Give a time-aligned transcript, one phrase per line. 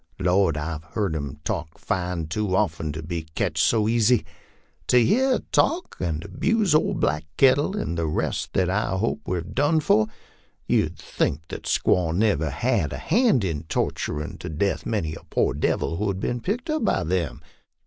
[0.17, 4.25] Lord, I've heerd 'em talk nne too often to be catched BO easy.
[4.87, 9.21] To hear her talk and abuse old Black Kettle and the rest that I hope
[9.27, 10.07] we've done for,
[10.65, 15.23] you'd think that squaw never had had a hand in torturin' to death many a
[15.29, 17.39] poor devil who's been picked up by them.